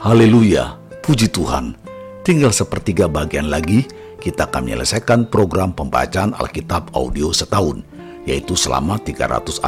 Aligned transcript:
Haleluya, 0.00 0.80
puji 1.04 1.28
Tuhan. 1.28 1.76
Tinggal 2.24 2.56
sepertiga 2.56 3.04
bagian 3.04 3.52
lagi, 3.52 3.84
kita 4.16 4.48
akan 4.48 4.64
menyelesaikan 4.64 5.28
program 5.28 5.76
pembacaan 5.76 6.32
Alkitab 6.40 6.96
audio 6.96 7.36
setahun, 7.36 7.84
yaitu 8.24 8.56
selama 8.56 8.96
365 8.96 9.60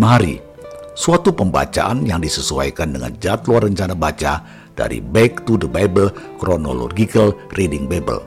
hari. 0.00 0.40
Suatu 0.96 1.36
pembacaan 1.36 2.00
yang 2.08 2.24
disesuaikan 2.24 2.96
dengan 2.96 3.12
jadwal 3.20 3.68
rencana 3.68 3.92
baca 3.92 4.40
dari 4.72 5.04
Back 5.04 5.44
to 5.44 5.60
the 5.60 5.68
Bible 5.68 6.08
Chronological 6.40 7.36
Reading 7.52 7.84
Bible. 7.84 8.24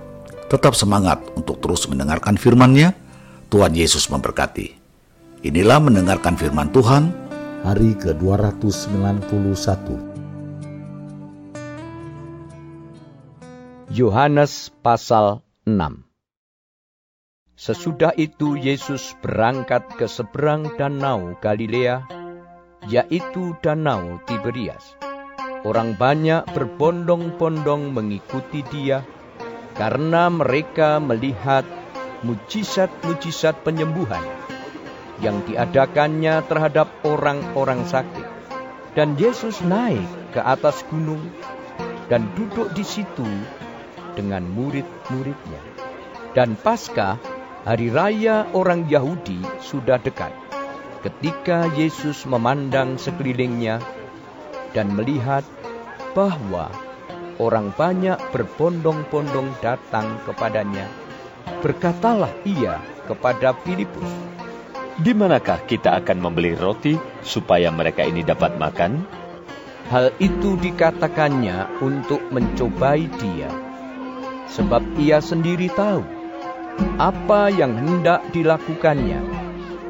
Tetap 0.53 0.77
semangat 0.77 1.25
untuk 1.33 1.57
terus 1.57 1.89
mendengarkan 1.89 2.37
firman-Nya. 2.37 2.93
Tuhan 3.49 3.73
Yesus 3.73 4.13
memberkati. 4.13 4.77
Inilah 5.41 5.81
mendengarkan 5.81 6.37
firman 6.37 6.69
Tuhan 6.69 7.09
hari 7.65 7.97
ke-291. 7.97 10.06
Yohanes 13.87 14.67
pasal 14.83 15.39
6 15.63 16.03
Sesudah 17.55 18.11
itu 18.19 18.59
Yesus 18.59 19.15
berangkat 19.23 19.87
ke 19.95 20.11
seberang 20.11 20.75
danau 20.75 21.39
Galilea, 21.39 22.03
yaitu 22.91 23.55
danau 23.63 24.19
Tiberias. 24.27 24.99
Orang 25.63 25.95
banyak 25.95 26.43
berbondong-bondong 26.51 27.95
mengikuti 27.95 28.59
dia, 28.67 29.07
karena 29.79 30.27
mereka 30.35 30.99
melihat 30.99 31.63
mujizat-mujizat 32.27 33.63
penyembuhan 33.63 34.27
yang 35.23 35.47
diadakannya 35.47 36.43
terhadap 36.43 36.91
orang-orang 37.07 37.87
sakit. 37.87 38.27
Dan 38.99 39.15
Yesus 39.15 39.63
naik 39.63 40.35
ke 40.35 40.43
atas 40.43 40.83
gunung 40.91 41.23
dan 42.11 42.27
duduk 42.35 42.75
di 42.75 42.83
situ 42.83 43.23
dengan 44.17 44.41
murid-muridnya. 44.49 45.61
Dan 46.33 46.57
pasca 46.57 47.21
hari 47.61 47.93
raya 47.93 48.49
orang 48.57 48.89
Yahudi 48.89 49.45
sudah 49.61 50.01
dekat. 50.01 50.33
Ketika 51.05 51.69
Yesus 51.77 52.25
memandang 52.25 52.97
sekelilingnya 52.97 53.77
dan 54.73 54.97
melihat 54.97 55.45
bahwa 56.17 56.73
orang 57.37 57.69
banyak 57.77 58.17
berbondong-bondong 58.33 59.53
datang 59.61 60.17
kepadanya, 60.25 60.89
berkatalah 61.61 62.33
ia 62.43 62.81
kepada 63.05 63.53
Filipus, 63.61 64.09
Di 64.97 65.13
manakah 65.13 65.61
kita 65.69 66.01
akan 66.01 66.17
membeli 66.17 66.57
roti 66.57 66.97
supaya 67.21 67.69
mereka 67.69 68.01
ini 68.01 68.25
dapat 68.25 68.57
makan? 68.57 69.05
Hal 69.93 70.09
itu 70.17 70.57
dikatakannya 70.57 71.85
untuk 71.85 72.25
mencobai 72.33 73.05
dia, 73.21 73.66
sebab 74.51 74.83
ia 74.99 75.19
sendiri 75.19 75.67
tahu 75.71 76.17
apa 76.97 77.49
yang 77.49 77.73
hendak 77.77 78.25
dilakukannya. 78.33 79.21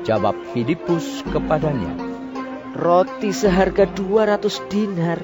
Jawab 0.07 0.39
Filipus 0.55 1.19
kepadanya, 1.27 1.91
Roti 2.71 3.35
seharga 3.35 3.83
200 3.91 4.71
dinar 4.71 5.19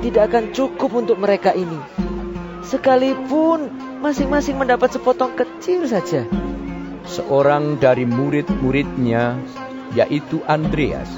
tidak 0.00 0.32
akan 0.32 0.44
cukup 0.56 0.90
untuk 0.96 1.20
mereka 1.20 1.52
ini. 1.52 1.76
Sekalipun 2.64 3.68
masing-masing 4.00 4.56
mendapat 4.56 4.96
sepotong 4.96 5.36
kecil 5.36 5.84
saja. 5.84 6.24
seorang 7.04 7.76
dari 7.76 8.08
murid-muridnya, 8.08 9.36
yaitu 9.92 10.40
Andreas, 10.48 11.12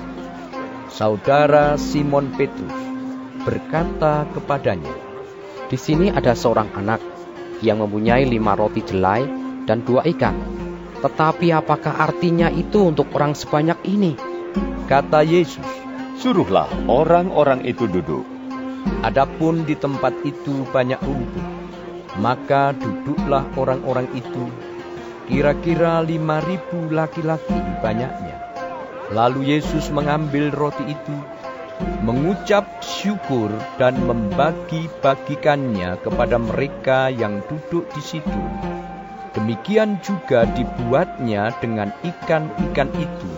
saudara 0.91 1.79
Simon 1.79 2.35
Petrus, 2.35 2.75
berkata 3.47 4.27
kepadanya, 4.35 4.91
Di 5.71 5.79
sini 5.79 6.11
ada 6.11 6.35
seorang 6.35 6.75
anak 6.75 7.16
yang 7.65 7.81
mempunyai 7.85 8.25
lima 8.29 8.57
roti 8.57 8.83
jelai 8.85 9.25
dan 9.65 9.85
dua 9.85 10.05
ikan. 10.17 10.37
Tetapi 11.01 11.53
apakah 11.53 12.01
artinya 12.01 12.49
itu 12.49 12.91
untuk 12.93 13.13
orang 13.13 13.37
sebanyak 13.37 13.79
ini? 13.85 14.37
kata 14.87 15.27
Yesus, 15.27 15.67
Suruhlah 16.17 16.71
orang-orang 16.87 17.67
itu 17.67 17.91
duduk. 17.91 18.23
Adapun 19.03 19.67
di 19.67 19.75
tempat 19.75 20.15
itu 20.23 20.63
banyak 20.71 21.03
rumput, 21.03 21.47
maka 22.23 22.71
duduklah 22.71 23.45
orang-orang 23.59 24.07
itu, 24.15 24.47
kira-kira 25.27 26.01
lima 26.07 26.39
ribu 26.39 26.87
laki-laki 26.89 27.59
banyaknya. 27.83 28.39
Lalu 29.11 29.59
Yesus 29.59 29.91
mengambil 29.91 30.55
roti 30.55 30.87
itu, 30.87 31.17
mengucap 32.01 32.81
syukur 32.81 33.53
dan 33.77 33.99
membagi-bagikannya 34.07 36.01
kepada 36.01 36.37
mereka 36.41 37.13
yang 37.13 37.43
duduk 37.51 37.85
di 37.93 38.01
situ. 38.01 38.41
Demikian 39.37 40.01
juga 40.01 40.49
dibuatnya 40.49 41.53
dengan 41.61 41.93
ikan-ikan 42.01 42.89
itu, 42.97 43.31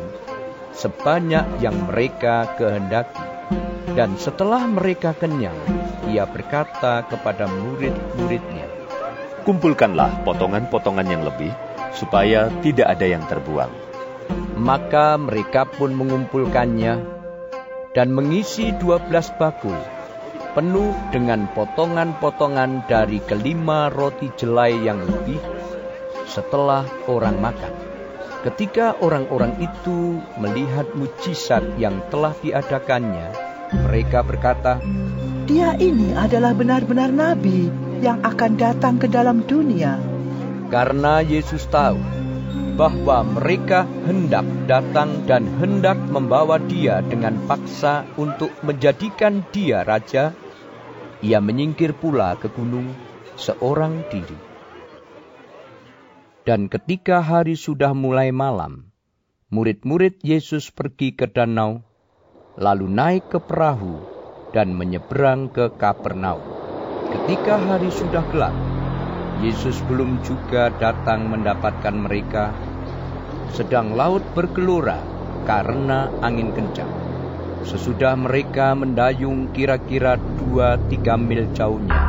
sebanyak 0.71 1.43
yang 1.59 1.75
mereka 1.91 2.47
kehendaki. 2.54 3.27
Dan 3.98 4.15
setelah 4.15 4.62
mereka 4.62 5.10
kenyang, 5.19 5.59
ia 6.06 6.22
berkata 6.22 7.03
kepada 7.10 7.50
murid-muridnya, 7.50 8.71
Kumpulkanlah 9.43 10.22
potongan-potongan 10.22 11.09
yang 11.09 11.27
lebih, 11.27 11.50
supaya 11.91 12.47
tidak 12.62 12.94
ada 12.94 13.06
yang 13.09 13.25
terbuang. 13.27 13.72
Maka 14.54 15.19
mereka 15.19 15.66
pun 15.66 15.97
mengumpulkannya 15.98 17.18
dan 17.98 18.14
mengisi 18.14 18.70
dua 18.78 19.03
belas 19.03 19.26
bakul, 19.42 19.75
penuh 20.54 20.94
dengan 21.10 21.50
potongan-potongan 21.50 22.86
dari 22.86 23.19
kelima 23.26 23.91
roti 23.91 24.31
jelai 24.38 24.86
yang 24.86 25.03
lebih 25.03 25.42
setelah 26.31 26.86
orang 27.10 27.42
makan. 27.42 27.75
Ketika 28.47 28.94
orang-orang 29.03 29.59
itu 29.59 30.22
melihat 30.38 30.86
mujizat 30.94 31.75
yang 31.75 31.98
telah 32.06 32.38
diadakannya, 32.38 33.34
mereka 33.91 34.22
berkata, 34.22 34.78
Dia 35.50 35.75
ini 35.75 36.15
adalah 36.15 36.54
benar-benar 36.54 37.10
nabi 37.10 37.66
yang 37.98 38.22
akan 38.22 38.54
datang 38.54 39.03
ke 39.03 39.10
dalam 39.10 39.42
dunia. 39.42 39.98
Karena 40.70 41.19
Yesus 41.19 41.66
tahu 41.66 41.98
bahwa 42.78 43.26
mereka 43.26 43.82
hendak 44.06 44.47
datang 44.70 45.26
dan 45.26 45.44
hendak 45.59 45.98
membawa 46.09 46.62
dia 46.62 47.03
dengan 47.03 47.34
paksa 47.50 48.06
untuk 48.14 48.54
menjadikan 48.62 49.42
dia 49.50 49.82
raja, 49.82 50.31
ia 51.19 51.42
menyingkir 51.42 51.97
pula 51.98 52.38
ke 52.38 52.47
gunung 52.54 52.94
seorang 53.34 54.06
diri. 54.06 54.38
Dan 56.47 56.70
ketika 56.70 57.20
hari 57.20 57.59
sudah 57.59 57.92
mulai 57.92 58.32
malam, 58.32 58.88
murid-murid 59.53 60.22
Yesus 60.25 60.72
pergi 60.72 61.12
ke 61.12 61.28
danau, 61.28 61.82
lalu 62.56 62.88
naik 62.88 63.28
ke 63.28 63.38
perahu 63.42 64.00
dan 64.56 64.72
menyeberang 64.72 65.53
ke 65.53 65.69
Kapernaum. 65.76 66.41
Ketika 67.12 67.60
hari 67.60 67.92
sudah 67.92 68.25
gelap, 68.32 68.56
Yesus 69.38 69.78
belum 69.87 70.19
juga 70.26 70.66
datang 70.66 71.31
mendapatkan 71.31 71.94
mereka, 71.94 72.50
sedang 73.54 73.94
laut 73.94 74.26
bergelora 74.34 74.99
karena 75.47 76.10
angin 76.19 76.50
kencang. 76.50 76.91
Sesudah 77.62 78.19
mereka 78.19 78.75
mendayung 78.75 79.54
kira-kira 79.54 80.19
dua 80.19 80.75
tiga 80.91 81.15
mil 81.15 81.47
jauhnya, 81.54 82.03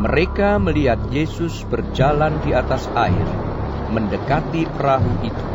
mereka 0.00 0.56
melihat 0.56 1.00
Yesus 1.12 1.60
berjalan 1.68 2.40
di 2.40 2.56
atas 2.56 2.88
air, 2.96 3.28
mendekati 3.92 4.64
perahu 4.64 5.12
itu. 5.28 5.46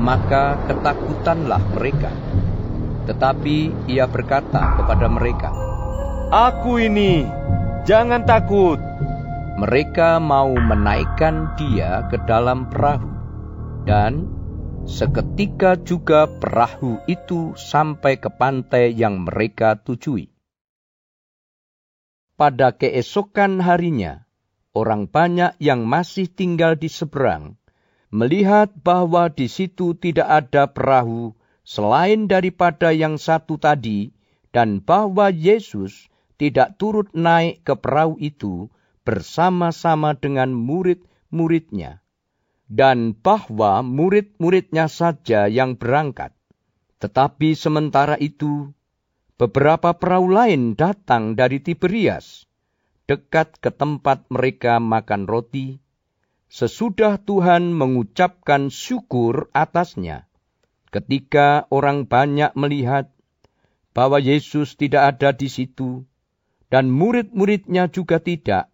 Maka 0.00 0.56
ketakutanlah 0.64 1.60
mereka. 1.76 2.12
Tetapi 3.04 3.86
ia 3.92 4.08
berkata 4.08 4.80
kepada 4.80 5.12
mereka, 5.12 5.52
Aku 6.32 6.80
ini, 6.80 7.24
jangan 7.84 8.24
takut. 8.24 8.80
Mereka 9.56 10.20
mau 10.20 10.52
menaikkan 10.52 11.56
dia 11.56 12.04
ke 12.12 12.20
dalam 12.28 12.68
perahu. 12.68 13.08
Dan 13.88 14.28
seketika 14.84 15.80
juga 15.80 16.28
perahu 16.28 17.00
itu 17.08 17.56
sampai 17.56 18.20
ke 18.20 18.28
pantai 18.28 18.92
yang 18.92 19.24
mereka 19.24 19.80
tujui. 19.80 20.28
Pada 22.36 22.76
keesokan 22.76 23.64
harinya, 23.64 24.28
orang 24.76 25.08
banyak 25.08 25.56
yang 25.56 25.88
masih 25.88 26.28
tinggal 26.28 26.76
di 26.76 26.92
seberang 26.92 27.56
melihat 28.16 28.70
bahwa 28.80 29.28
di 29.28 29.50
situ 29.50 29.92
tidak 29.98 30.28
ada 30.46 30.70
perahu 30.70 31.34
selain 31.66 32.30
daripada 32.30 32.94
yang 32.94 33.18
satu 33.18 33.58
tadi, 33.58 34.14
dan 34.54 34.78
bahwa 34.80 35.28
Yesus 35.28 36.06
tidak 36.38 36.78
turut 36.78 37.10
naik 37.12 37.60
ke 37.66 37.74
perahu 37.74 38.16
itu 38.22 38.70
bersama-sama 39.06 40.18
dengan 40.18 40.50
murid-muridnya, 40.50 42.02
dan 42.66 43.14
bahwa 43.14 43.86
murid-muridnya 43.86 44.90
saja 44.90 45.46
yang 45.46 45.78
berangkat. 45.78 46.34
Tetapi 46.98 47.54
sementara 47.54 48.18
itu, 48.18 48.74
beberapa 49.38 49.94
perahu 49.94 50.26
lain 50.26 50.74
datang 50.74 51.38
dari 51.38 51.62
Tiberias, 51.62 52.50
dekat 53.06 53.62
ke 53.62 53.70
tempat 53.70 54.26
mereka 54.26 54.82
makan 54.82 55.30
roti, 55.30 55.78
sesudah 56.50 57.22
Tuhan 57.22 57.70
mengucapkan 57.70 58.74
syukur 58.74 59.46
atasnya. 59.54 60.26
Ketika 60.90 61.70
orang 61.70 62.10
banyak 62.10 62.56
melihat 62.58 63.14
bahwa 63.94 64.18
Yesus 64.18 64.74
tidak 64.74 65.14
ada 65.14 65.30
di 65.36 65.46
situ, 65.46 66.02
dan 66.66 66.90
murid-muridnya 66.90 67.86
juga 67.92 68.18
tidak, 68.18 68.72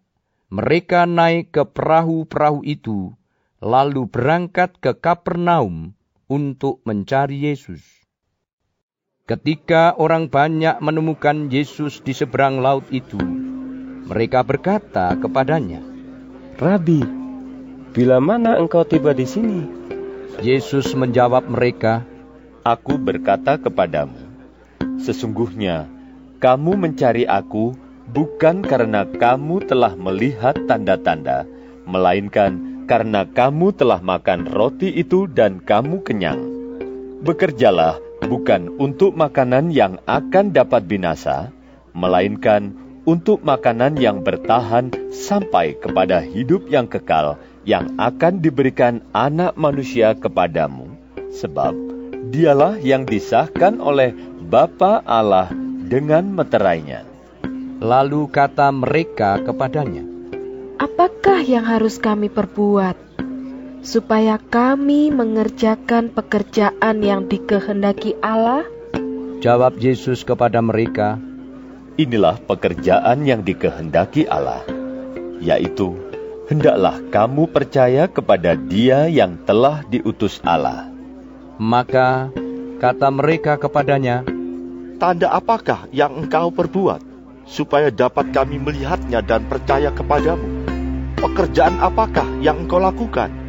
mereka 0.53 1.09
naik 1.09 1.49
ke 1.49 1.65
perahu-perahu 1.65 2.61
itu, 2.61 3.09
lalu 3.57 4.05
berangkat 4.05 4.77
ke 4.77 4.93
Kapernaum 4.93 5.97
untuk 6.29 6.77
mencari 6.85 7.49
Yesus. 7.49 7.81
Ketika 9.25 9.97
orang 9.97 10.29
banyak 10.29 10.77
menemukan 10.77 11.49
Yesus 11.49 12.05
di 12.05 12.13
seberang 12.13 12.61
laut 12.61 12.85
itu, 12.93 13.17
mereka 14.05 14.45
berkata 14.45 15.17
kepadanya, 15.17 15.81
Rabi, 16.61 17.01
bila 17.97 18.21
mana 18.21 18.53
engkau 18.61 18.85
tiba 18.85 19.17
di 19.17 19.25
sini? 19.25 19.65
Yesus 20.45 20.93
menjawab 20.93 21.49
mereka, 21.49 22.05
Aku 22.61 23.01
berkata 23.01 23.57
kepadamu, 23.57 24.21
sesungguhnya 25.01 25.89
kamu 26.37 26.77
mencari 26.77 27.25
aku 27.25 27.82
bukan 28.13 28.61
karena 28.61 29.09
kamu 29.09 29.65
telah 29.65 29.97
melihat 29.97 30.53
tanda-tanda, 30.69 31.49
melainkan 31.89 32.85
karena 32.85 33.25
kamu 33.25 33.73
telah 33.73 33.99
makan 33.99 34.53
roti 34.53 34.93
itu 34.93 35.25
dan 35.25 35.57
kamu 35.65 36.05
kenyang. 36.05 36.39
Bekerjalah 37.25 37.97
bukan 38.29 38.69
untuk 38.77 39.17
makanan 39.17 39.73
yang 39.73 39.97
akan 40.05 40.53
dapat 40.53 40.85
binasa, 40.85 41.49
melainkan 41.97 42.77
untuk 43.03 43.43
makanan 43.43 43.99
yang 43.99 44.23
bertahan 44.23 44.93
sampai 45.11 45.75
kepada 45.75 46.23
hidup 46.23 46.69
yang 46.71 46.87
kekal 46.87 47.35
yang 47.67 47.95
akan 47.99 48.39
diberikan 48.39 49.03
anak 49.15 49.55
manusia 49.57 50.15
kepadamu. 50.15 50.87
Sebab 51.33 51.73
dialah 52.29 52.77
yang 52.79 53.07
disahkan 53.07 53.81
oleh 53.81 54.13
Bapa 54.43 55.01
Allah 55.03 55.49
dengan 55.87 56.29
meterainya. 56.29 57.12
Lalu 57.83 58.31
kata 58.31 58.71
mereka 58.71 59.43
kepadanya, 59.43 60.07
Apakah 60.79 61.43
yang 61.43 61.67
harus 61.67 61.99
kami 61.99 62.31
perbuat 62.31 62.95
supaya 63.83 64.39
kami 64.39 65.11
mengerjakan 65.11 66.07
pekerjaan 66.15 67.03
yang 67.03 67.27
dikehendaki 67.27 68.15
Allah? 68.23 68.63
Jawab 69.43 69.83
Yesus 69.83 70.23
kepada 70.23 70.63
mereka, 70.63 71.19
Inilah 71.99 72.39
pekerjaan 72.39 73.27
yang 73.27 73.43
dikehendaki 73.43 74.31
Allah, 74.31 74.63
yaitu 75.43 75.99
hendaklah 76.47 77.03
kamu 77.11 77.51
percaya 77.51 78.07
kepada 78.07 78.55
Dia 78.55 79.11
yang 79.11 79.43
telah 79.43 79.83
diutus 79.91 80.39
Allah. 80.47 80.87
Maka 81.59 82.31
kata 82.79 83.11
mereka 83.11 83.59
kepadanya, 83.59 84.23
Tanda 85.03 85.35
apakah 85.35 85.85
yang 85.91 86.25
engkau 86.25 86.49
perbuat, 86.49 87.12
supaya 87.43 87.93
dapat 87.93 88.31
kami 88.31 88.59
melihatnya 88.59 89.23
dan 89.23 89.47
percaya 89.47 89.91
kepadamu? 89.91 90.65
Pekerjaan 91.19 91.79
apakah 91.79 92.27
yang 92.43 92.67
engkau 92.67 92.83
lakukan? 92.83 93.43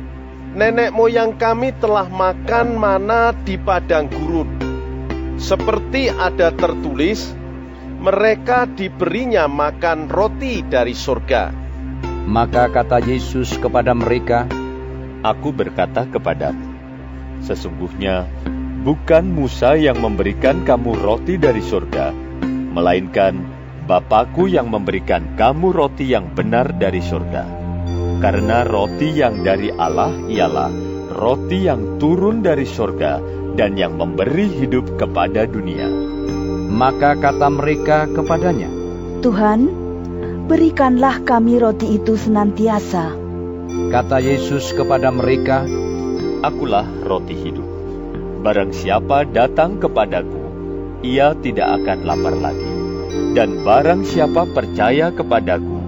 nenek 0.54 0.94
moyang 0.94 1.34
kami 1.34 1.74
telah 1.82 2.06
makan 2.06 2.78
mana 2.78 3.34
di 3.34 3.58
padang 3.58 4.06
gurun. 4.06 4.46
Seperti 5.34 6.14
ada 6.14 6.54
tertulis, 6.54 7.34
mereka 7.98 8.70
diberinya 8.70 9.50
makan 9.50 10.06
roti 10.06 10.62
dari 10.62 10.94
surga. 10.94 11.50
Maka 12.24 12.70
kata 12.70 13.02
Yesus 13.02 13.58
kepada 13.58 13.92
mereka, 13.92 14.46
Aku 15.24 15.56
berkata 15.56 16.04
kepadamu, 16.04 16.68
sesungguhnya 17.42 18.28
bukan 18.84 19.24
Musa 19.24 19.72
yang 19.72 19.98
memberikan 19.98 20.62
kamu 20.68 21.00
roti 21.00 21.40
dari 21.40 21.64
surga, 21.64 22.12
melainkan 22.76 23.40
Bapakku 23.84 24.48
yang 24.48 24.72
memberikan 24.72 25.36
kamu 25.36 25.76
roti 25.76 26.08
yang 26.08 26.32
benar 26.32 26.72
dari 26.72 27.04
surga. 27.04 27.44
Karena 28.16 28.64
roti 28.64 29.12
yang 29.12 29.44
dari 29.44 29.68
Allah 29.68 30.08
ialah 30.24 30.72
roti 31.12 31.68
yang 31.68 32.00
turun 32.00 32.40
dari 32.40 32.64
sorga 32.64 33.20
dan 33.52 33.76
yang 33.76 34.00
memberi 34.00 34.48
hidup 34.48 34.96
kepada 34.96 35.44
dunia. 35.44 35.92
Maka 36.72 37.14
kata 37.20 37.52
mereka 37.52 38.08
kepadanya, 38.08 38.72
Tuhan, 39.20 39.68
berikanlah 40.48 41.20
kami 41.20 41.60
roti 41.60 42.00
itu 42.00 42.16
senantiasa. 42.16 43.12
Kata 43.92 44.16
Yesus 44.18 44.72
kepada 44.72 45.12
mereka, 45.12 45.68
Akulah 46.40 46.88
roti 47.04 47.36
hidup. 47.36 47.68
Barang 48.40 48.72
siapa 48.72 49.28
datang 49.28 49.76
kepadaku, 49.76 50.44
ia 51.04 51.36
tidak 51.36 51.84
akan 51.84 51.98
lapar 52.04 52.36
lagi. 52.36 52.73
Dan 53.34 53.66
barang 53.66 54.06
siapa 54.06 54.46
percaya 54.46 55.10
kepadaku, 55.10 55.78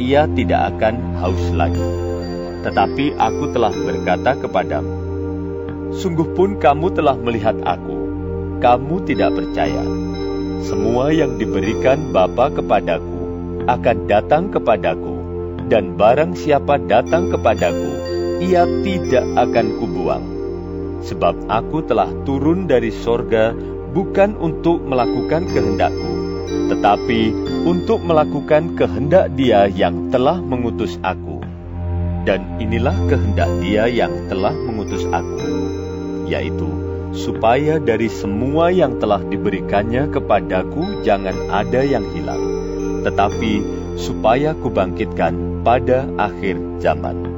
ia 0.00 0.24
tidak 0.32 0.74
akan 0.76 0.94
haus 1.20 1.44
lagi. 1.52 1.84
Tetapi 2.64 3.20
aku 3.20 3.44
telah 3.52 3.76
berkata 3.76 4.40
kepadamu, 4.40 4.94
sungguh 5.92 6.32
pun 6.32 6.56
kamu 6.56 6.96
telah 6.96 7.16
melihat 7.20 7.60
aku, 7.62 7.96
kamu 8.64 9.04
tidak 9.04 9.36
percaya. 9.36 9.84
Semua 10.64 11.12
yang 11.12 11.36
diberikan 11.36 12.08
Bapa 12.08 12.48
kepadaku 12.48 13.20
akan 13.68 14.08
datang 14.08 14.48
kepadaku, 14.48 15.12
dan 15.68 15.96
barang 15.96 16.32
siapa 16.36 16.80
datang 16.80 17.28
kepadaku, 17.28 17.92
ia 18.40 18.64
tidak 18.80 19.24
akan 19.36 19.66
kubuang. 19.76 20.24
Sebab 21.04 21.52
aku 21.52 21.84
telah 21.84 22.08
turun 22.24 22.64
dari 22.64 22.88
sorga 22.88 23.52
bukan 23.92 24.40
untuk 24.40 24.80
melakukan 24.88 25.44
kehendakku, 25.52 26.13
tetapi 26.48 27.32
untuk 27.64 28.04
melakukan 28.04 28.76
kehendak 28.76 29.32
Dia 29.36 29.68
yang 29.68 30.08
telah 30.12 30.40
mengutus 30.40 30.96
aku. 31.00 31.40
Dan 32.24 32.56
inilah 32.56 32.96
kehendak 33.08 33.50
Dia 33.60 33.84
yang 33.84 34.32
telah 34.32 34.56
mengutus 34.56 35.04
aku, 35.12 35.44
yaitu 36.24 36.68
supaya 37.14 37.78
dari 37.78 38.10
semua 38.10 38.74
yang 38.74 38.98
telah 38.98 39.22
diberikannya 39.22 40.10
kepadaku 40.10 41.04
jangan 41.06 41.36
ada 41.52 41.84
yang 41.84 42.02
hilang, 42.10 42.42
tetapi 43.06 43.62
supaya 43.94 44.56
kubangkitkan 44.58 45.62
pada 45.62 46.08
akhir 46.18 46.58
zaman. 46.82 47.30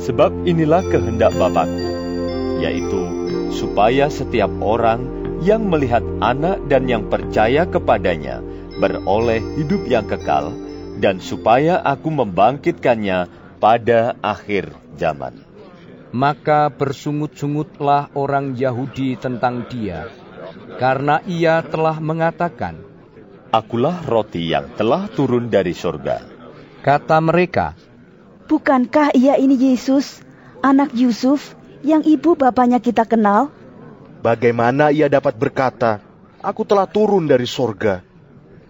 Sebab 0.00 0.48
inilah 0.48 0.80
kehendak 0.88 1.36
Bapakku, 1.36 1.90
yaitu 2.64 3.02
supaya 3.52 4.08
setiap 4.08 4.48
orang 4.64 5.19
yang 5.40 5.68
melihat 5.72 6.04
anak 6.20 6.60
dan 6.68 6.84
yang 6.84 7.08
percaya 7.08 7.64
kepadanya 7.64 8.44
beroleh 8.80 9.44
hidup 9.60 9.84
yang 9.84 10.08
kekal, 10.08 10.56
dan 11.00 11.20
supaya 11.20 11.76
aku 11.84 12.08
membangkitkannya 12.08 13.28
pada 13.60 14.16
akhir 14.24 14.72
zaman. 14.96 15.44
Maka 16.10 16.72
bersungut-sungutlah 16.72 18.10
orang 18.16 18.56
Yahudi 18.56 19.20
tentang 19.20 19.68
dia, 19.68 20.08
karena 20.80 21.20
ia 21.28 21.60
telah 21.62 22.00
mengatakan, 22.00 22.88
Akulah 23.50 24.00
roti 24.06 24.46
yang 24.50 24.70
telah 24.78 25.10
turun 25.10 25.50
dari 25.52 25.74
surga. 25.76 26.22
Kata 26.80 27.18
mereka, 27.20 27.76
Bukankah 28.46 29.14
ia 29.14 29.38
ini 29.38 29.54
Yesus, 29.54 30.22
anak 30.62 30.90
Yusuf, 30.94 31.54
yang 31.86 32.02
ibu 32.02 32.34
bapaknya 32.34 32.82
kita 32.82 33.06
kenal? 33.06 33.54
Bagaimana 34.20 34.92
ia 34.92 35.08
dapat 35.08 35.32
berkata, 35.32 36.04
Aku 36.44 36.68
telah 36.68 36.84
turun 36.84 37.24
dari 37.24 37.48
surga? 37.48 38.04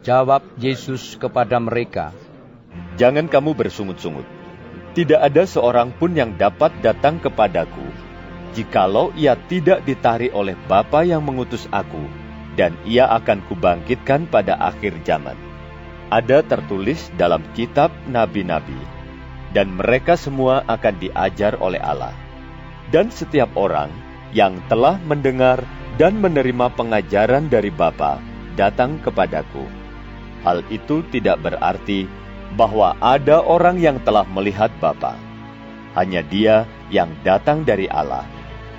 Jawab 0.06 0.46
Yesus 0.54 1.18
kepada 1.18 1.58
mereka, 1.58 2.14
Jangan 2.94 3.26
kamu 3.26 3.58
bersungut-sungut. 3.58 4.22
Tidak 4.94 5.18
ada 5.18 5.42
seorang 5.42 5.90
pun 5.90 6.14
yang 6.14 6.38
dapat 6.38 6.70
datang 6.82 7.18
kepadaku, 7.18 7.82
jikalau 8.54 9.10
ia 9.18 9.34
tidak 9.34 9.82
ditarik 9.82 10.30
oleh 10.34 10.54
Bapa 10.70 11.02
yang 11.02 11.22
mengutus 11.26 11.66
aku, 11.74 12.02
dan 12.54 12.78
ia 12.86 13.10
akan 13.10 13.42
kubangkitkan 13.50 14.30
pada 14.30 14.54
akhir 14.54 15.02
zaman. 15.02 15.34
Ada 16.14 16.46
tertulis 16.46 17.10
dalam 17.18 17.42
kitab 17.58 17.90
nabi-nabi, 18.06 18.78
dan 19.50 19.74
mereka 19.74 20.14
semua 20.14 20.62
akan 20.66 20.94
diajar 20.98 21.58
oleh 21.58 21.82
Allah. 21.82 22.14
Dan 22.90 23.10
setiap 23.14 23.54
orang 23.54 24.09
yang 24.36 24.58
telah 24.70 24.96
mendengar 25.04 25.62
dan 25.98 26.18
menerima 26.18 26.72
pengajaran 26.74 27.50
dari 27.50 27.68
Bapa 27.74 28.22
datang 28.54 28.98
kepadaku 29.02 29.80
Hal 30.40 30.64
itu 30.72 31.04
tidak 31.12 31.44
berarti 31.44 32.08
bahwa 32.56 32.96
ada 32.98 33.44
orang 33.44 33.76
yang 33.76 34.00
telah 34.00 34.24
melihat 34.24 34.72
Bapa. 34.80 35.14
Hanya 35.92 36.24
dia 36.24 36.64
yang 36.88 37.12
datang 37.20 37.66
dari 37.66 37.90
Allah. 37.90 38.24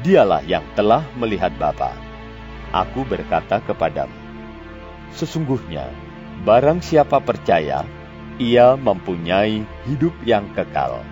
Dialah 0.01 0.41
yang 0.49 0.65
telah 0.73 1.05
melihat 1.13 1.53
Bapa. 1.61 1.93
Aku 2.73 3.05
berkata 3.05 3.61
kepadamu, 3.61 4.15
Sesungguhnya, 5.13 5.91
barang 6.47 6.81
siapa 6.81 7.21
percaya, 7.21 7.85
ia 8.41 8.73
mempunyai 8.79 9.61
hidup 9.85 10.15
yang 10.25 10.49
kekal. 10.57 11.03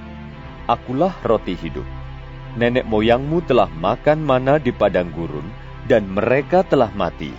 Akulah 0.65 1.13
roti 1.22 1.53
hidup. 1.53 1.86
Nenek 2.60 2.84
moyangmu 2.84 3.39
telah 3.48 3.72
makan 3.72 4.20
mana 4.20 4.60
di 4.60 4.75
padang 4.75 5.16
gurun, 5.16 5.48
dan 5.88 6.12
mereka 6.12 6.60
telah 6.68 6.92
mati. 6.92 7.32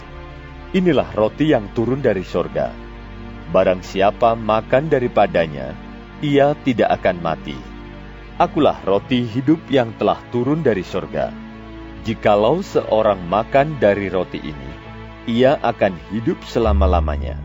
Inilah 0.73 1.13
roti 1.13 1.53
yang 1.53 1.69
turun 1.77 2.01
dari 2.01 2.25
sorga. 2.25 2.73
Barang 3.53 3.85
siapa 3.85 4.33
makan 4.33 4.89
daripadanya, 4.89 5.77
ia 6.25 6.57
tidak 6.65 7.05
akan 7.05 7.21
mati. 7.21 7.59
Akulah 8.41 8.81
roti 8.89 9.29
hidup 9.29 9.61
yang 9.69 9.93
telah 10.01 10.17
turun 10.33 10.65
dari 10.65 10.81
sorga. 10.81 11.29
Jikalau 12.09 12.65
seorang 12.65 13.21
makan 13.21 13.77
dari 13.77 14.09
roti 14.09 14.41
ini, 14.41 14.71
ia 15.29 15.61
akan 15.61 16.01
hidup 16.09 16.41
selama-lamanya. 16.49 17.37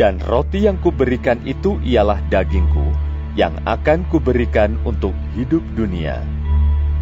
Dan 0.00 0.16
roti 0.24 0.64
yang 0.64 0.80
kuberikan 0.80 1.44
itu 1.44 1.76
ialah 1.84 2.24
dagingku, 2.32 2.88
yang 3.36 3.52
akan 3.68 4.08
kuberikan 4.08 4.80
untuk 4.88 5.12
hidup 5.36 5.60
dunia. 5.76 6.24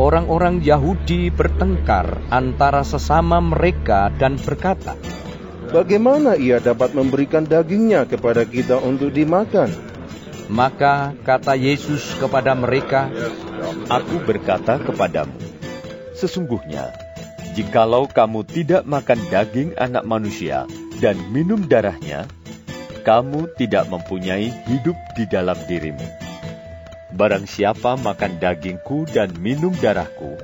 Orang-orang 0.00 0.64
Yahudi 0.64 1.28
bertengkar 1.28 2.25
antara 2.33 2.80
sesama 2.88 3.37
mereka 3.45 4.09
dan 4.16 4.40
berkata, 4.40 4.97
Bagaimana 5.69 6.40
ia 6.40 6.57
dapat 6.57 6.97
memberikan 6.97 7.45
dagingnya 7.45 8.09
kepada 8.09 8.49
kita 8.49 8.80
untuk 8.80 9.12
dimakan? 9.12 9.69
Maka 10.49 11.12
kata 11.21 11.52
Yesus 11.52 12.16
kepada 12.16 12.57
mereka, 12.57 13.12
Aku 13.92 14.25
berkata 14.25 14.80
kepadamu, 14.80 15.37
sesungguhnya, 16.16 16.97
jikalau 17.52 18.09
kamu 18.09 18.49
tidak 18.49 18.88
makan 18.88 19.21
daging 19.28 19.76
anak 19.76 20.09
manusia 20.09 20.64
dan 21.04 21.21
minum 21.28 21.69
darahnya, 21.69 22.25
kamu 23.04 23.52
tidak 23.61 23.85
mempunyai 23.92 24.49
hidup 24.64 24.97
di 25.12 25.28
dalam 25.28 25.61
dirimu. 25.69 26.29
Barang 27.11 27.43
siapa 27.47 27.99
makan 27.99 28.38
dagingku 28.38 29.02
dan 29.11 29.35
minum 29.43 29.75
darahku, 29.75 30.38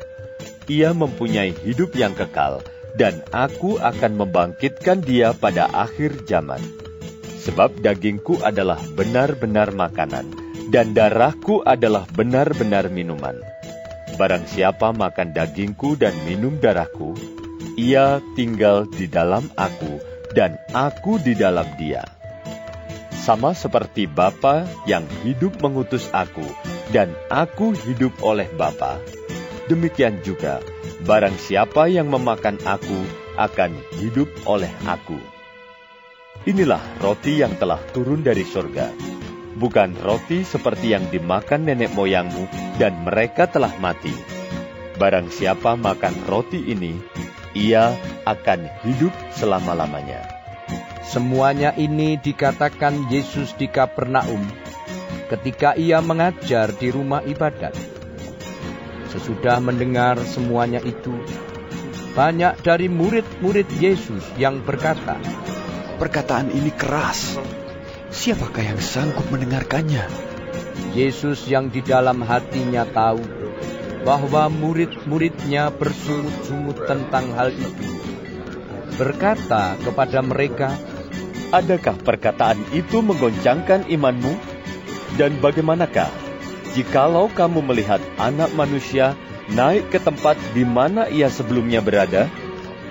ia 0.67 0.91
mempunyai 0.91 1.55
hidup 1.63 1.95
yang 1.95 2.11
kekal, 2.11 2.59
dan 2.99 3.23
aku 3.31 3.79
akan 3.79 4.19
membangkitkan 4.19 4.99
dia 4.99 5.31
pada 5.31 5.71
akhir 5.71 6.27
zaman. 6.27 6.59
Sebab 7.47 7.79
dagingku 7.79 8.43
adalah 8.43 8.83
benar-benar 8.99 9.71
makanan, 9.71 10.27
dan 10.75 10.91
darahku 10.91 11.63
adalah 11.63 12.03
benar-benar 12.11 12.91
minuman. 12.91 13.39
Barang 14.19 14.43
siapa 14.51 14.91
makan 14.91 15.31
dagingku 15.31 15.95
dan 15.95 16.19
minum 16.27 16.59
darahku, 16.59 17.15
ia 17.79 18.19
tinggal 18.35 18.91
di 18.91 19.07
dalam 19.07 19.47
aku, 19.55 20.03
dan 20.35 20.59
aku 20.75 21.23
di 21.23 21.39
dalam 21.39 21.69
dia. 21.79 22.16
Sama 23.27 23.59
seperti 23.59 24.07
Bapa 24.07 24.71
yang 24.87 25.03
hidup 25.27 25.59
mengutus 25.59 26.07
aku, 26.15 26.47
dan 26.95 27.11
aku 27.27 27.75
hidup 27.75 28.15
oleh 28.23 28.47
Bapa, 28.55 29.03
demikian 29.67 30.23
juga 30.23 30.63
Barang 31.07 31.39
siapa 31.39 31.87
yang 31.87 32.11
memakan 32.11 32.59
aku 32.67 32.99
akan 33.39 33.79
hidup 34.01 34.27
oleh 34.43 34.73
aku. 34.91 35.15
Inilah 36.51 36.83
roti 36.99 37.39
yang 37.39 37.55
telah 37.61 37.79
turun 37.95 38.27
dari 38.27 38.43
surga. 38.43 38.91
Bukan 39.55 39.95
roti 40.03 40.43
seperti 40.43 40.97
yang 40.97 41.07
dimakan 41.15 41.71
nenek 41.71 41.95
moyangmu 41.95 42.51
dan 42.83 43.07
mereka 43.07 43.47
telah 43.47 43.71
mati. 43.79 44.11
Barang 44.99 45.31
siapa 45.31 45.79
makan 45.79 46.27
roti 46.27 46.75
ini, 46.75 46.99
ia 47.55 47.95
akan 48.27 48.67
hidup 48.83 49.15
selama-lamanya. 49.37 50.46
Semuanya 51.07 51.71
ini 51.79 52.19
dikatakan 52.19 53.07
Yesus 53.07 53.55
di 53.55 53.71
Kapernaum 53.71 54.43
ketika 55.31 55.79
ia 55.79 56.03
mengajar 56.03 56.75
di 56.75 56.91
rumah 56.91 57.23
ibadat. 57.23 57.75
Sesudah 59.11 59.63
mendengar 59.63 60.19
semuanya 60.27 60.83
itu, 60.83 61.15
banyak 62.19 62.59
dari 62.67 62.91
murid-murid 62.91 63.71
Yesus 63.79 64.23
yang 64.35 64.67
berkata, 64.67 65.19
Perkataan 65.97 66.53
ini 66.53 66.69
keras. 66.75 67.41
Siapakah 68.13 68.77
yang 68.77 68.81
sanggup 68.83 69.25
mendengarkannya? 69.33 70.05
Yesus 70.93 71.49
yang 71.49 71.73
di 71.73 71.81
dalam 71.81 72.21
hatinya 72.21 72.85
tahu 72.85 73.25
bahwa 74.05 74.53
murid-muridnya 74.53 75.73
bersungut-sungut 75.73 76.85
tentang 76.85 77.33
hal 77.33 77.53
itu. 77.53 77.89
Berkata 78.97 79.77
kepada 79.81 80.21
mereka, 80.21 80.73
Adakah 81.55 81.95
perkataan 82.03 82.59
itu 82.75 83.03
menggoncangkan 83.03 83.87
imanmu? 83.87 84.35
Dan 85.17 85.39
bagaimanakah 85.41 86.27
Jikalau 86.77 87.33
kamu 87.33 87.65
melihat 87.73 88.05
anak 88.21 88.53
manusia 88.53 89.17
naik 89.49 89.89
ke 89.89 89.97
tempat 89.97 90.37
di 90.53 90.61
mana 90.61 91.09
ia 91.09 91.33
sebelumnya 91.33 91.81
berada, 91.81 92.29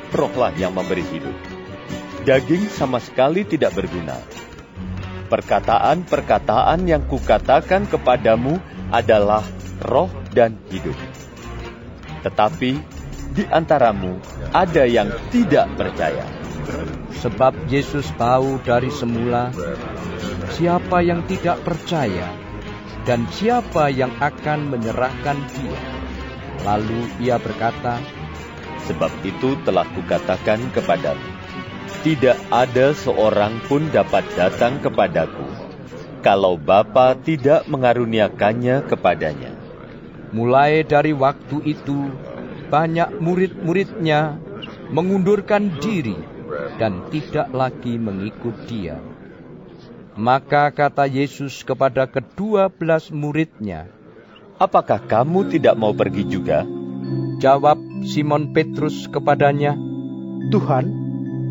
rohlah 0.09 0.49
yang 0.57 0.73
memberi 0.73 1.05
hidup. 1.05 1.37
Daging 2.25 2.65
sama 2.73 2.97
sekali 2.97 3.45
tidak 3.45 3.77
berguna. 3.77 4.17
Perkataan-perkataan 5.29 6.81
yang 6.89 7.05
kukatakan 7.05 7.85
kepadamu 7.85 8.57
adalah 8.89 9.45
roh 9.85 10.09
dan 10.33 10.57
hidup. 10.73 10.97
Tetapi 12.25 12.71
di 13.37 13.43
antaramu 13.53 14.17
ada 14.49 14.89
yang 14.89 15.13
tidak 15.29 15.69
percaya. 15.77 16.44
Sebab 17.23 17.55
Yesus 17.71 18.11
tahu 18.19 18.59
dari 18.63 18.91
semula 18.91 19.53
siapa 20.55 20.99
yang 20.99 21.23
tidak 21.27 21.63
percaya 21.63 22.31
dan 23.07 23.23
siapa 23.31 23.87
yang 23.93 24.11
akan 24.19 24.73
menyerahkan 24.73 25.37
dia? 25.55 25.79
Lalu 26.65 27.07
ia 27.21 27.37
berkata, 27.37 28.01
Sebab 28.85 29.09
itu 29.25 29.57
telah 29.65 29.85
kukatakan 29.97 30.61
kepadamu, 30.69 31.25
tidak 32.05 32.37
ada 32.53 32.93
seorang 32.93 33.57
pun 33.65 33.89
dapat 33.89 34.21
datang 34.37 34.77
kepadaku, 34.77 35.45
kalau 36.21 36.53
Bapa 36.53 37.17
tidak 37.17 37.65
mengaruniakannya 37.65 38.85
kepadanya. 38.85 39.57
Mulai 40.29 40.85
dari 40.85 41.17
waktu 41.17 41.65
itu, 41.65 42.13
banyak 42.69 43.17
murid-muridnya 43.17 44.37
mengundurkan 44.93 45.73
diri 45.81 46.34
dan 46.75 47.07
tidak 47.11 47.51
lagi 47.51 47.95
mengikut 47.99 48.55
dia. 48.67 48.99
Maka 50.15 50.71
kata 50.71 51.07
Yesus 51.11 51.63
kepada 51.67 52.07
kedua 52.07 52.71
belas 52.71 53.11
muridnya, 53.11 53.91
Apakah 54.55 55.03
kamu 55.03 55.51
tidak 55.51 55.75
mau 55.75 55.91
pergi 55.91 56.23
juga? 56.31 56.63
Jawab 57.43 57.75
Simon 58.07 58.55
Petrus 58.55 59.11
kepadanya, 59.11 59.75
Tuhan, 60.47 60.85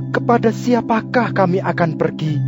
kepada 0.09 0.49
siapakah 0.49 1.37
kami 1.37 1.61
akan 1.61 2.01
pergi? 2.01 2.41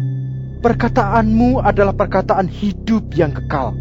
Perkataanmu 0.64 1.61
adalah 1.61 1.92
perkataan 1.92 2.49
hidup 2.49 3.12
yang 3.12 3.37
kekal. 3.37 3.76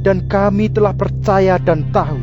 Dan 0.00 0.24
kami 0.24 0.72
telah 0.72 0.96
percaya 0.96 1.60
dan 1.60 1.92
tahu 1.92 2.16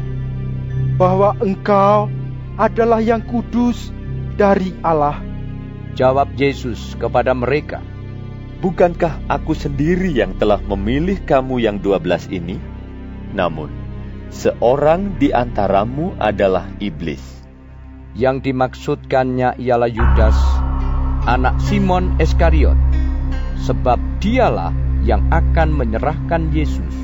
bahwa 0.98 1.38
engkau 1.43 2.10
adalah 2.58 3.03
yang 3.03 3.22
kudus 3.22 3.93
dari 4.39 4.74
Allah. 4.82 5.32
Jawab 5.93 6.33
Yesus 6.38 6.97
kepada 6.97 7.38
mereka, 7.38 7.81
Bukankah 8.63 9.27
aku 9.27 9.51
sendiri 9.51 10.07
yang 10.07 10.39
telah 10.39 10.55
memilih 10.63 11.19
kamu 11.27 11.59
yang 11.59 11.83
dua 11.83 12.00
belas 12.00 12.31
ini? 12.31 12.55
Namun, 13.35 13.67
seorang 14.31 15.19
di 15.19 15.35
antaramu 15.35 16.15
adalah 16.15 16.71
iblis. 16.79 17.19
Yang 18.15 18.47
dimaksudkannya 18.47 19.59
ialah 19.59 19.91
Yudas, 19.91 20.39
anak 21.27 21.59
Simon 21.59 22.15
Iskariot, 22.23 22.79
sebab 23.59 24.00
dialah 24.23 24.71
yang 25.03 25.27
akan 25.27 25.75
menyerahkan 25.75 26.47
Yesus. 26.55 26.95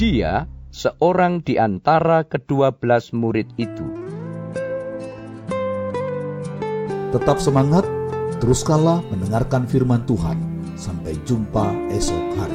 Dia 0.00 0.48
seorang 0.72 1.44
di 1.44 1.60
antara 1.60 2.24
kedua 2.24 2.72
belas 2.72 3.12
murid 3.12 3.52
itu. 3.60 3.84
Tetap 7.12 7.36
semangat, 7.36 7.84
teruskanlah 8.40 9.04
mendengarkan 9.12 9.68
firman 9.68 10.02
Tuhan 10.08 10.50
Sampai 10.80 11.12
jumpa 11.28 11.76
esok 11.92 12.40
hari. 12.40 12.49